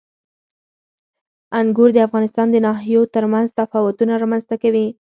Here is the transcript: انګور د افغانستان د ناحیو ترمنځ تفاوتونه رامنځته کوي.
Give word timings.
انګور 1.59 1.89
د 1.93 1.97
افغانستان 2.07 2.47
د 2.51 2.55
ناحیو 2.67 3.01
ترمنځ 3.15 3.47
تفاوتونه 3.59 4.13
رامنځته 4.23 4.55
کوي. 4.63 4.87